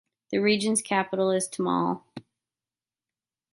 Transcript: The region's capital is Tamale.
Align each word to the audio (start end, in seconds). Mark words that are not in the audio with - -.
The 0.31 0.39
region's 0.39 0.81
capital 0.81 1.29
is 1.29 1.47
Tamale. 1.47 2.01